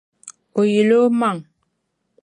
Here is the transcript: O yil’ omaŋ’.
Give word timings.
O 0.59 0.61
yil’ 0.71 0.89
omaŋ’. 0.99 1.37